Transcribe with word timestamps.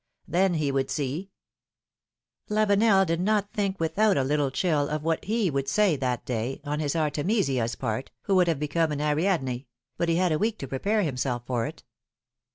Then 0.27 0.55
he 0.55 0.71
would 0.71 0.89
see! 0.89 1.29
Lavenel 2.49 3.05
did 3.05 3.19
not 3.21 3.51
think 3.53 3.79
without 3.79 4.17
a 4.17 4.23
little 4.23 4.49
chill 4.49 4.89
of 4.89 5.03
what 5.03 5.23
he 5.25 5.51
would 5.51 5.67
see 5.67 5.95
that 5.95 6.25
day, 6.25 6.59
on 6.63 6.79
his 6.79 6.95
Artemesia's 6.95 7.75
part, 7.75 8.09
who 8.23 8.33
would 8.33 8.47
have 8.47 8.59
become 8.59 8.91
an 8.91 8.99
Ariadne— 8.99 9.67
but 9.99 10.09
he 10.09 10.15
had 10.15 10.31
a 10.31 10.39
week 10.39 10.57
to 10.57 10.67
prepare 10.67 11.03
himself 11.03 11.43
for 11.45 11.67
it. 11.67 11.83